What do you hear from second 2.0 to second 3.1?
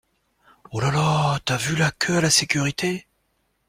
à la sécurité?!